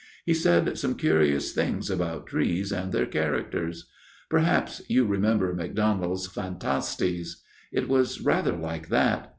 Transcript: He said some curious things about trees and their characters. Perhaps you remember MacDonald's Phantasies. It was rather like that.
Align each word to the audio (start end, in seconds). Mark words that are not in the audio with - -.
He 0.25 0.33
said 0.33 0.79
some 0.79 0.95
curious 0.95 1.53
things 1.53 1.91
about 1.91 2.25
trees 2.25 2.71
and 2.71 2.91
their 2.91 3.05
characters. 3.05 3.87
Perhaps 4.31 4.81
you 4.87 5.05
remember 5.05 5.53
MacDonald's 5.53 6.25
Phantasies. 6.25 7.43
It 7.71 7.87
was 7.87 8.19
rather 8.19 8.57
like 8.57 8.89
that. 8.89 9.29